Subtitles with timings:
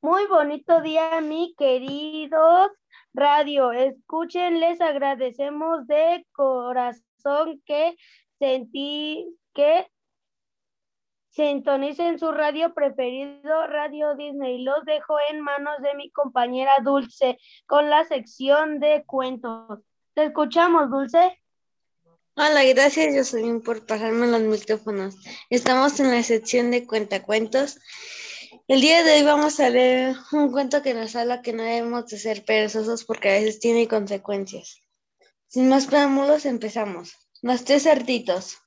[0.00, 2.70] Muy bonito día, mi queridos
[3.12, 3.72] radio.
[3.72, 7.96] Escuchen, les agradecemos de corazón que
[8.38, 9.90] sentí que
[11.30, 14.62] sintonicen su radio preferido, Radio Disney.
[14.62, 19.80] Los dejo en manos de mi compañera Dulce con la sección de cuentos.
[20.14, 21.40] Te escuchamos, Dulce.
[22.38, 25.16] Hola, gracias, soy por pasarme los micrófonos.
[25.48, 27.78] Estamos en la sección de cuentacuentos.
[28.68, 32.08] El día de hoy vamos a leer un cuento que nos habla que no debemos
[32.08, 34.82] de ser perezosos porque a veces tiene consecuencias.
[35.46, 37.14] Sin más preámbulos, empezamos.
[37.40, 38.58] Los tres cerditos.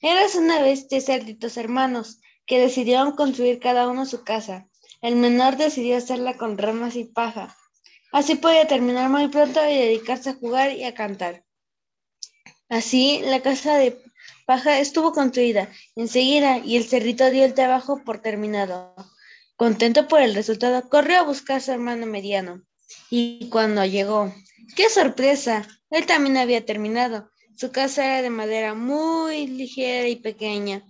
[0.00, 4.66] Eras una vez tres cerditos hermanos que decidieron construir cada uno su casa.
[5.00, 7.56] El menor decidió hacerla con ramas y paja.
[8.10, 11.45] Así podía terminar muy pronto y dedicarse a jugar y a cantar.
[12.68, 13.96] Así, la casa de
[14.44, 18.94] paja estuvo construida enseguida y el cerdito dio el trabajo por terminado.
[19.56, 22.62] Contento por el resultado, corrió a buscar a su hermano mediano.
[23.08, 24.34] Y cuando llegó,
[24.74, 25.66] ¡qué sorpresa!
[25.90, 27.30] Él también había terminado.
[27.56, 30.82] Su casa era de madera muy ligera y pequeña.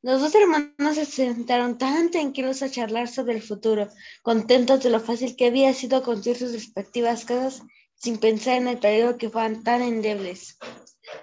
[0.00, 3.88] Los dos hermanos se sentaron tan tranquilos a charlar sobre el futuro,
[4.22, 7.62] contentos de lo fácil que había sido construir sus respectivas casas
[7.98, 10.58] sin pensar en el peligro que fueran tan endebles.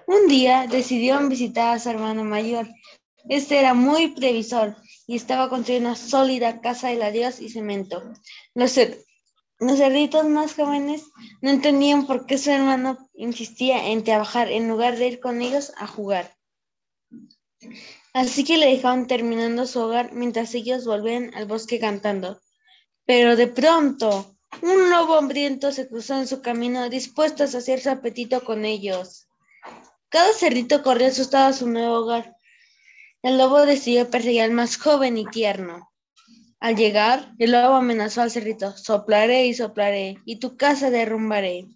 [0.06, 2.68] Un día decidieron visitar a su hermano mayor.
[3.28, 8.02] Este era muy previsor y estaba construyendo una sólida casa de ladrillos y cemento.
[8.54, 8.78] Los,
[9.58, 11.04] los cerditos más jóvenes
[11.40, 15.72] no entendían por qué su hermano insistía en trabajar en lugar de ir con ellos
[15.76, 16.36] a jugar.
[18.12, 22.40] Así que le dejaron terminando su hogar mientras ellos volvían al bosque cantando.
[23.04, 27.90] Pero de pronto, un lobo hambriento se cruzó en su camino, dispuesto a saciar su
[27.90, 29.28] apetito con ellos.
[30.08, 32.36] Cada cerdito corrió asustado a su nuevo hogar.
[33.22, 35.90] El lobo decidió perseguir al más joven y tierno.
[36.60, 41.66] Al llegar, el lobo amenazó al cerdito, soplaré y soplaré, y tu casa derrumbaré.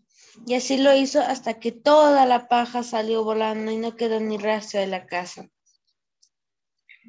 [0.46, 4.38] Y así lo hizo hasta que toda la paja salió volando y no quedó ni
[4.38, 5.48] rastro de la casa.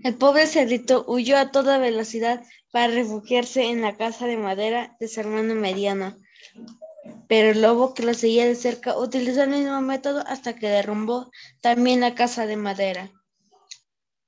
[0.03, 5.07] El pobre cerdito huyó a toda velocidad para refugiarse en la casa de madera de
[5.07, 6.17] su hermano mediano.
[7.27, 11.31] Pero el lobo que lo seguía de cerca utilizó el mismo método hasta que derrumbó
[11.61, 13.11] también la casa de madera.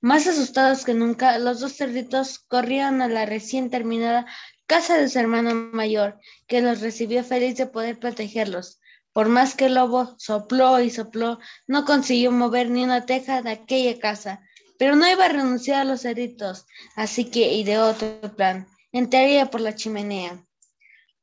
[0.02, 4.26] Más asustados que nunca, los dos cerditos corrieron a la recién terminada
[4.66, 8.82] casa de su hermano mayor, que los recibió feliz de poder protegerlos.
[9.14, 13.52] Por más que el lobo sopló y sopló, no consiguió mover ni una teja de
[13.52, 14.42] aquella casa,
[14.78, 18.68] pero no iba a renunciar a los cerditos, así que ideó otro plan.
[18.92, 20.46] Entraría por la chimenea.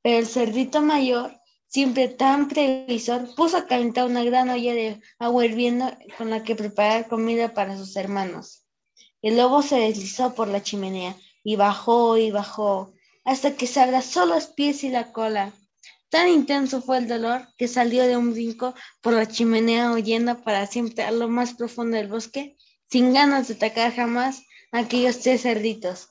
[0.03, 1.37] Pero el cerdito mayor,
[1.69, 6.57] siempre tan previsor, puso a calentar una gran olla de agua hirviendo con la que
[6.57, 8.65] preparar comida para sus hermanos.
[9.23, 12.95] El lobo se deslizó por la chimenea y bajó y bajó
[13.25, 15.53] hasta que se abrazó los pies y la cola.
[16.09, 20.67] Tan intenso fue el dolor que salió de un brinco por la chimenea huyendo para
[20.67, 22.57] siempre a lo más profundo del bosque
[22.91, 24.43] sin ganas de atacar jamás
[24.73, 26.09] a aquellos tres cerditos.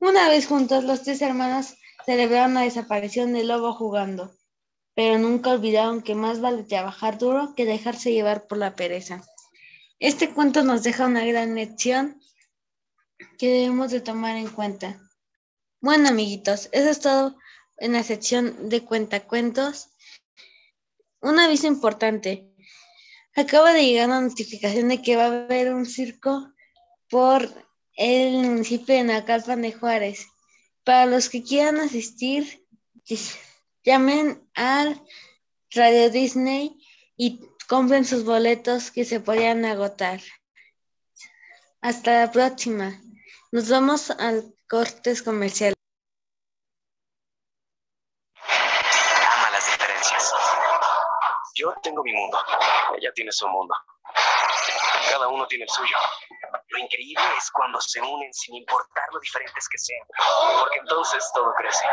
[0.00, 4.34] Una vez juntos, los tres hermanos celebraron la desaparición del lobo jugando,
[4.94, 9.24] pero nunca olvidaron que más vale trabajar duro que dejarse llevar por la pereza.
[9.98, 12.20] Este cuento nos deja una gran lección
[13.38, 15.00] que debemos de tomar en cuenta.
[15.80, 17.36] Bueno, amiguitos, eso es todo
[17.78, 19.90] en la sección de cuentacuentos.
[21.20, 22.55] Un aviso importante.
[23.36, 26.54] Acaba de llegar una notificación de que va a haber un circo
[27.10, 27.46] por
[27.94, 30.26] el municipio de Nacalpan de Juárez.
[30.84, 32.66] Para los que quieran asistir,
[33.84, 35.02] llamen al
[35.70, 36.78] Radio Disney
[37.18, 40.22] y compren sus boletos que se podrían agotar.
[41.82, 43.02] Hasta la próxima.
[43.52, 45.74] Nos vamos al cortes comercial.
[51.66, 52.38] Yo tengo mi mundo,
[52.96, 53.74] ella tiene su mundo.
[55.10, 55.96] Cada uno tiene el suyo.
[56.68, 60.06] Lo increíble es cuando se unen sin importar lo diferentes que sean,
[60.60, 61.84] porque entonces todo crece,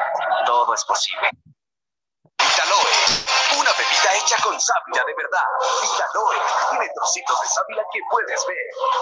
[0.45, 1.27] todo es posible.
[2.37, 3.22] Vitaloe,
[3.59, 5.45] una bebida hecha con sábila de verdad.
[5.81, 6.37] Vitaloe,
[6.69, 8.57] tiene trocitos de sábila que puedes ver.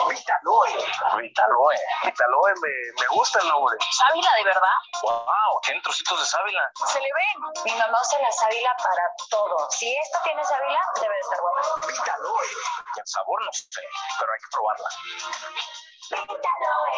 [0.09, 0.71] Vitaloe.
[1.17, 1.75] Vitaloe.
[2.03, 2.69] Vitaloe, me,
[2.99, 3.77] me gusta el nombre.
[3.91, 4.77] ¿Sábila de verdad?
[5.03, 5.61] ¡Wow!
[5.63, 6.71] Tiene trocitos de sábila.
[6.87, 7.63] Se le ven.
[7.65, 9.69] Mi mamá usa la sábila para todo.
[9.71, 11.87] Si esto tiene sábila, debe de estar bueno.
[11.87, 12.47] Vitaloe.
[12.95, 13.67] Y el sabor no sé,
[14.19, 14.89] pero hay que probarla.
[16.09, 16.91] Vitaloe.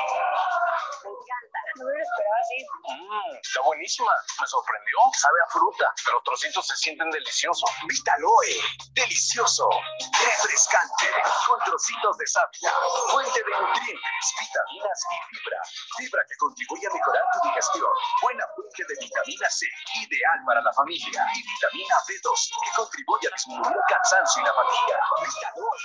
[1.03, 1.59] Me encanta.
[1.75, 2.65] No me lo esperaba así.
[2.87, 4.11] Mmm, está buenísima.
[4.39, 4.97] Me sorprendió.
[5.13, 7.42] Sabe a fruta, pero los trocitos se sienten deliciosos.
[7.43, 8.55] Vitaloe,
[8.93, 9.67] delicioso,
[9.99, 11.11] refrescante,
[11.45, 12.71] con trocitos de sábila,
[13.11, 15.59] fuente de nutrientes, vitaminas y fibra.
[15.97, 17.91] Fibra que contribuye a mejorar tu digestión.
[18.21, 19.67] Buena fuente de vitamina C,
[20.07, 21.27] ideal para la familia.
[21.35, 24.95] Y vitamina B2, que contribuye a disminuir el cansancio y la fatiga.
[25.19, 25.79] Vitaloe.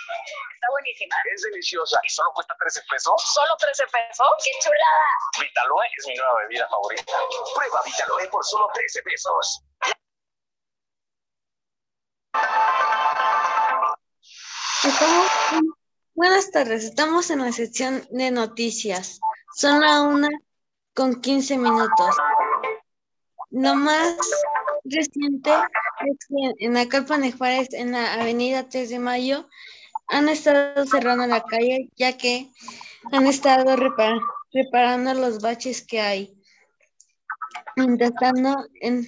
[0.54, 1.16] Está buenísima.
[1.34, 3.14] Es deliciosa y solo cuesta 13 pesos.
[3.34, 4.28] ¿Solo 13 pesos?
[4.44, 5.10] ¡Qué chulada!
[5.40, 7.18] Vitaloe es mi nueva bebida favorita.
[7.54, 9.64] Prueba Vitaloe por solo 13 pesos.
[14.84, 15.28] Estamos-
[16.14, 19.20] Buenas tardes, estamos en la sección de noticias.
[19.54, 20.28] Son la una
[20.94, 22.16] con 15 minutos.
[23.50, 24.16] Lo más
[24.84, 29.48] reciente es que en Acalpan de Juárez, en la avenida 3 de Mayo,
[30.08, 32.50] han estado cerrando la calle ya que
[33.12, 34.20] han estado repar-
[34.52, 36.42] reparando los baches que hay.
[37.76, 39.06] Mientras tanto, en,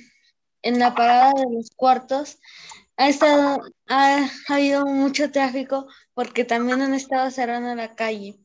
[0.62, 2.38] en la parada de los cuartos
[3.00, 8.38] ha estado, ha, ha habido mucho tráfico porque también han estado cerrando la calle.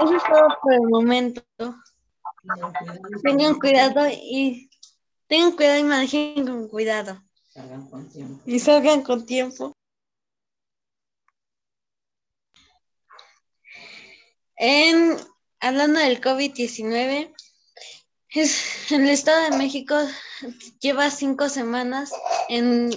[0.00, 1.44] Eso es todo por el momento.
[3.22, 4.70] Tengan cuidado y
[5.26, 7.22] tengan cuidado y manejen con cuidado.
[8.46, 9.74] Y salgan con tiempo.
[14.56, 15.18] En,
[15.60, 17.34] hablando del COVID-19,
[18.34, 19.96] es- el Estado de México
[20.80, 22.12] lleva cinco semanas
[22.48, 22.90] en,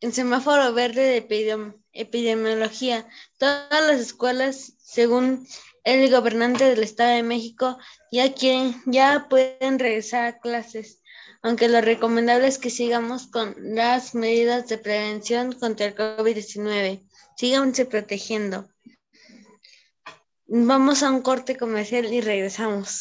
[0.00, 3.06] en semáforo verde de epidem- epidemiología.
[3.38, 5.46] Todas las escuelas, según
[5.84, 7.78] el gobernante del Estado de México,
[8.10, 11.02] ya quieren, ya pueden regresar a clases,
[11.42, 17.02] aunque lo recomendable es que sigamos con las medidas de prevención contra el COVID-19.
[17.36, 18.68] Síganse protegiendo.
[20.46, 23.00] Vamos a un corte comercial y regresamos.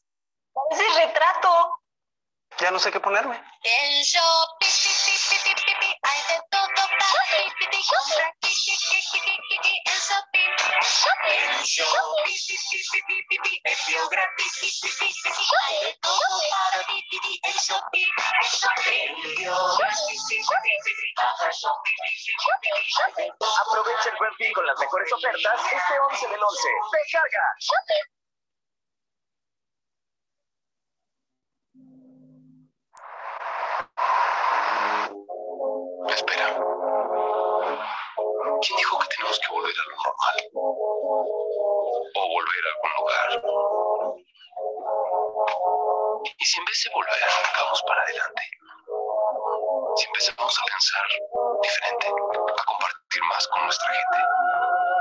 [2.59, 3.35] Ya no sé qué ponerme.
[3.63, 7.79] En Shopee, pi, pi, pi, pi, pi, pi, hay de todo para ti, pi, pi,
[7.89, 10.53] compra, ki, ki, ki, ki, ki, ki, ki, en Shopee.
[11.33, 15.45] En Shopee, pi, pi, pi, pi, pi, pi, envío gratis, pi, pi, pi, pi, pi,
[15.65, 18.05] hay de todo para ti, pi, pi, en Shopee.
[18.05, 22.69] En Shopee, envío gratis, pi, pi, pi, pi, pi, baja Shopee, pi, pi, pi, pi,
[22.69, 26.43] pi, hay de todo Aprovecha el buen fin con las mejores ofertas este 11 del
[26.43, 26.69] 11.
[26.93, 27.43] Recarga.
[27.59, 28.22] Shopee.
[38.63, 40.35] ¿Quién dijo que tenemos que volver a lo normal?
[42.15, 43.29] O volver a algún lugar.
[46.39, 47.19] ¿Y si en vez de volver,
[47.59, 48.43] vamos para adelante?
[49.97, 51.05] Si empezamos a pensar
[51.61, 54.17] diferente, a compartir más con nuestra gente,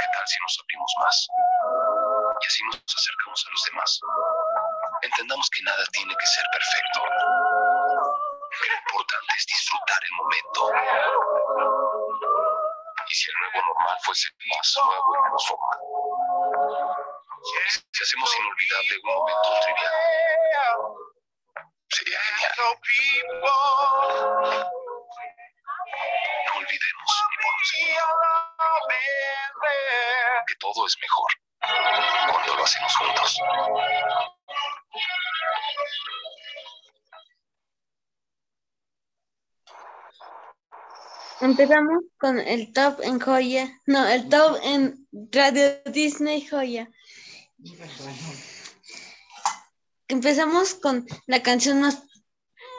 [0.01, 1.29] ¿qué tal si nos abrimos más?
[2.41, 4.01] Y así nos acercamos a los demás.
[5.03, 7.01] Entendamos que nada tiene que ser perfecto.
[8.53, 10.61] Lo importante es disfrutar el momento.
[13.79, 15.79] Y fuese más nuevo y menos formal.
[17.93, 19.93] Si hacemos inolvidable un momento trivial.
[21.91, 22.53] Sería genial.
[22.59, 22.69] No
[26.59, 28.03] olvidemos segundo
[30.47, 31.31] que todo es mejor
[32.31, 33.41] cuando lo hacemos juntos.
[41.43, 46.89] Empezamos con el top en joya, no, el top en Radio Disney Joya.
[50.07, 52.05] Empezamos con la canción más,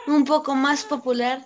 [0.07, 1.45] un poco más popular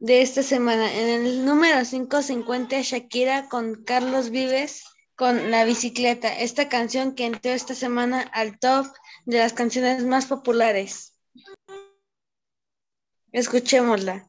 [0.00, 0.92] de esta semana.
[0.92, 4.82] En el número 5 se encuentra Shakira con Carlos Vives
[5.14, 6.36] con La Bicicleta.
[6.36, 8.88] Esta canción que entró esta semana al top
[9.26, 11.12] de las canciones más populares.
[13.30, 14.26] Escuchémosla.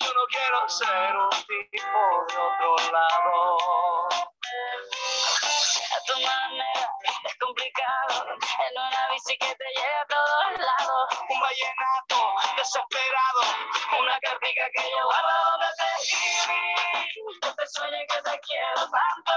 [0.00, 1.30] Yo no quiero ser un
[1.70, 4.08] tipo de otro lado.
[5.92, 6.88] A tu manera
[7.24, 8.24] es complicado.
[8.66, 11.18] En una bici que te lleva a todos lados.
[11.28, 13.42] Un vallenato desesperado,
[13.98, 17.10] Una cartica que yo guardo donde te escribí.
[17.42, 19.34] No te sueñes que te quiero tanto.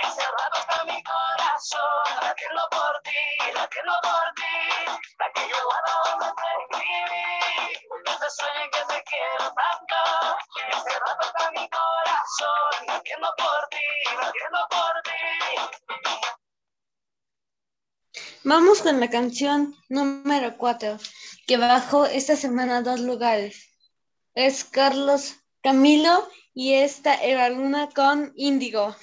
[0.00, 2.04] Que cerrado está mi corazón.
[2.22, 5.02] Latiendo por ti, latiendo por ti.
[5.18, 7.34] La que yo guardo donde te escribí.
[8.30, 8.63] soy,
[18.46, 20.98] Vamos con la canción número 4,
[21.46, 23.70] que bajó esta semana dos lugares.
[24.34, 28.94] Es Carlos Camilo y esta Eva Luna con Índigo.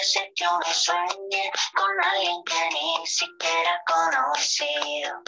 [0.00, 5.22] ¿Cómo puede ser que uno sueñe con alguien que ni siquiera conocido?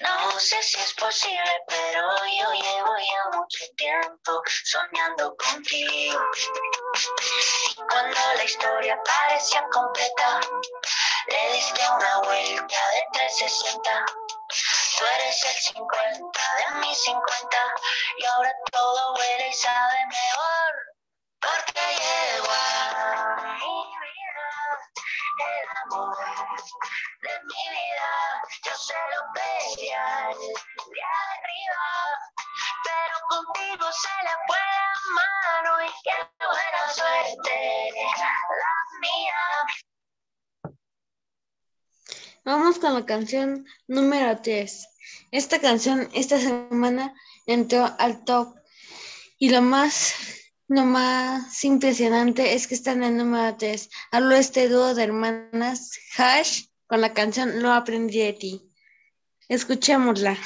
[0.00, 6.20] No sé si es posible, pero yo llevo ya mucho tiempo soñando contigo.
[7.70, 10.40] Y cuando la historia parecía completa,
[11.28, 14.06] le diste una vuelta de 360.
[14.98, 17.74] Tú eres el 50 de mis 50
[18.18, 20.92] y ahora todo huele y sabe mejor.
[21.40, 22.81] Porque llegó a
[25.92, 26.16] amor
[27.22, 28.10] de mi vida.
[28.64, 31.88] Yo se lo pedía de arriba,
[32.84, 37.54] pero contigo se le fue la mano y qué buena suerte
[38.18, 39.42] la mía.
[42.44, 44.88] Vamos con la canción número 3.
[45.30, 47.14] Esta canción esta semana
[47.46, 48.56] entró al top
[49.38, 50.14] y lo más,
[50.74, 53.90] lo más impresionante es que está en el número 3.
[54.10, 58.62] Habló este dúo de hermanas Hash con la canción Lo aprendí de ti.
[59.48, 60.38] Escuchémosla.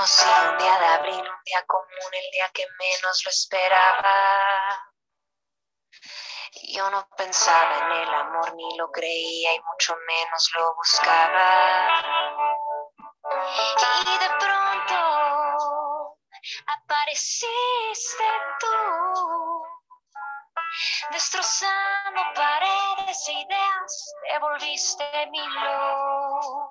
[0.00, 4.14] Conocí un día de abril, un día común, el día que menos lo esperaba.
[6.72, 12.02] Yo no pensaba en el amor, ni lo creía y mucho menos lo buscaba.
[14.06, 16.16] Y de pronto
[16.66, 18.24] apareciste
[18.58, 19.62] tú,
[21.10, 26.70] destrozando paredes e ideas, devolviste mi luz.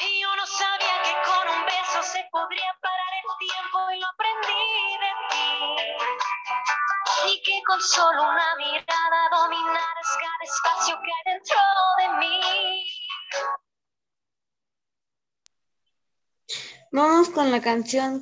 [0.00, 4.06] Y yo no sabía que con un beso se podría parar el tiempo y lo
[4.06, 4.64] aprendí
[5.02, 5.48] de ti.
[7.32, 11.58] Y que con solo una mirada dominaras cada espacio que hay dentro
[11.98, 12.86] de mí.
[16.92, 18.20] Vamos con la canción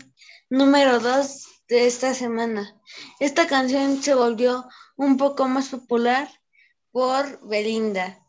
[0.49, 2.75] número 2 de esta semana.
[3.21, 4.67] Esta canción se volvió
[4.97, 6.29] un poco más popular
[6.91, 8.26] por Belinda.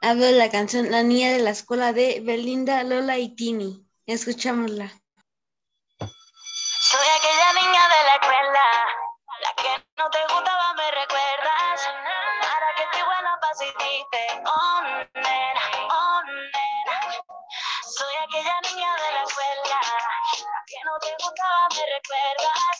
[0.00, 3.84] Hablo de la canción La niña de la escuela de Belinda, Lola y Tini.
[4.06, 4.92] Escuchámosla.
[5.98, 8.64] Soy aquella niña de la escuela,
[9.42, 11.88] la que no te gustaba, me recuerdas.
[12.46, 14.80] Ahora que estoy buena pa' decirte, oh
[15.14, 16.22] nena, oh.
[17.82, 22.78] Soy aquella niña de la escuela, la que no te gustaba, me recuerdas.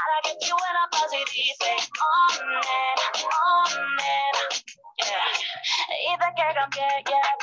[0.00, 4.27] Ahora que estoy buena pa' decirte, oh nena, oh.
[5.68, 5.96] Yeah.
[6.00, 7.36] Y de que cambié, yeah,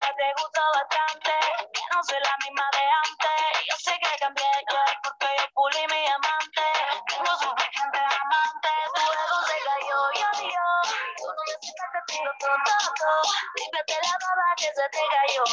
[0.00, 1.32] que te gustó bastante,
[1.72, 3.64] que no soy la misma de antes.
[3.64, 6.68] Yo sé que cambié, yeah, porque yo pulí mi amante.
[7.08, 10.68] Tengo suficientes amantes, tu ego se cayó, yo, yo.
[11.16, 13.22] Tú no necesitas te pido todo.
[13.56, 15.44] Límpiate la baba que se te cayó.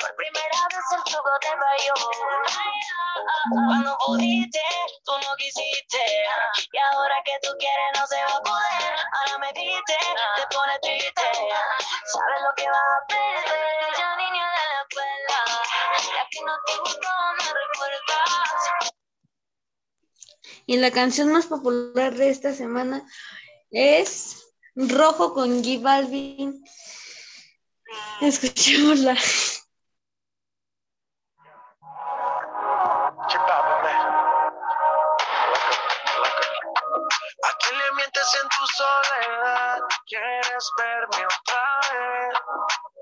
[0.00, 1.94] Por primera vez el truco te falló.
[3.66, 4.64] Cuando pudiste,
[5.04, 6.02] tú no quisiste.
[6.72, 8.19] Y ahora que tú quieres no poder.
[9.50, 9.94] Ahora me diste,
[10.36, 11.22] te pone triste.
[12.04, 13.98] Sabes lo que vas a perder.
[13.98, 15.38] Ya niña de la escuela,
[16.14, 18.92] la que no te gustó, me recuerdas.
[20.66, 23.04] Y la canción más popular de esta semana
[23.70, 24.36] es
[24.76, 26.64] Rojo con G Balvin.
[28.20, 29.16] Escuchémosla.
[37.70, 39.78] ¿A quién le mientes en tu soledad?
[40.08, 42.40] ¿Quieres verme otra vez?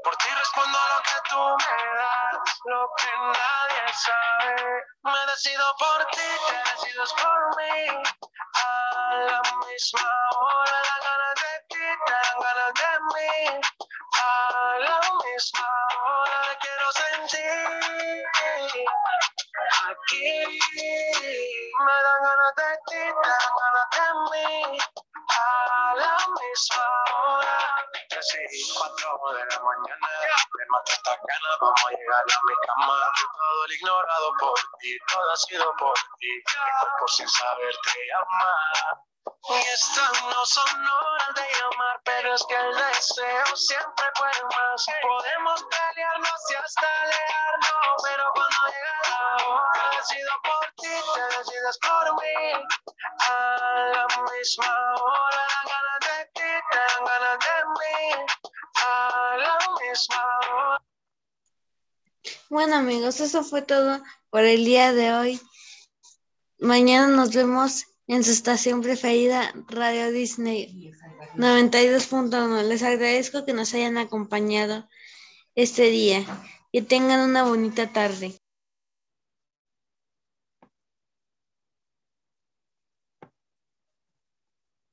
[0.04, 4.84] Por ti respondo lo que tú me das, lo que nadie sabe.
[5.04, 8.02] Me decido por ti, te decides por mí.
[8.56, 13.60] A la misma hora, dan ganas de ti, te dan ganas de mí.
[14.20, 15.70] A la misma
[16.04, 18.24] hora, te quiero sentir.
[19.88, 20.58] Aquí
[21.86, 23.57] me dan ganas de ti, te dan
[26.18, 26.48] ganas de mí.
[26.48, 26.84] A la misma
[27.14, 30.08] hora, tres y cuatro de para mañana.
[30.54, 33.12] Me mata esta gana, vamos a llegar a mi cama.
[33.36, 36.28] Todo el ignorado por ti, todo ha sido por ti.
[36.28, 39.04] Mi cuerpo sin saber te llama.
[39.50, 44.86] Y estas no son horas de llamar, pero es que el deseo siempre puede más.
[45.02, 51.78] Podemos pelearnos y hasta alejarnos, pero cuando llega la hora, decido por ti, te decides
[51.78, 52.52] por mí.
[53.20, 55.87] A la misma hora, dan ganas
[62.50, 65.40] Bueno amigos, eso fue todo por el día de hoy.
[66.58, 70.92] Mañana nos vemos en su estación preferida, Radio Disney
[71.36, 72.62] 92.1.
[72.64, 74.88] Les agradezco que nos hayan acompañado
[75.54, 76.24] este día.
[76.72, 78.34] Que tengan una bonita tarde.